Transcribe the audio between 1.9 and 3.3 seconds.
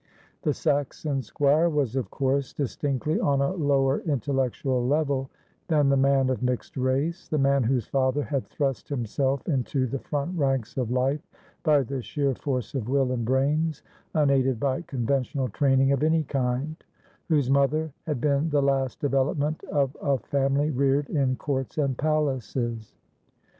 of course distinctly